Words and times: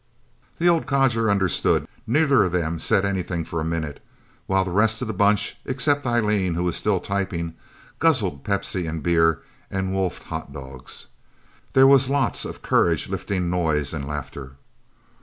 The 0.57 0.67
old 0.67 0.87
codger 0.87 1.29
understood. 1.29 1.87
Neither 2.07 2.43
of 2.43 2.53
them 2.53 2.79
said 2.79 3.05
anything 3.05 3.45
for 3.45 3.61
a 3.61 3.63
minute, 3.63 4.03
while 4.47 4.65
the 4.65 4.71
rest 4.71 4.99
of 5.03 5.07
the 5.07 5.13
Bunch, 5.13 5.57
except 5.63 6.07
Eileen 6.07 6.55
who 6.55 6.63
was 6.63 6.75
still 6.75 6.99
typing, 6.99 7.53
guzzled 7.99 8.43
Pepsi 8.43 8.87
and 8.87 9.03
beer, 9.03 9.43
and 9.69 9.93
wolfed 9.93 10.23
hotdogs. 10.23 11.05
There 11.73 11.85
was 11.85 12.09
lots 12.09 12.45
of 12.45 12.63
courage 12.63 13.09
lifting 13.09 13.51
noise 13.51 13.93
and 13.93 14.07
laughter. 14.07 14.53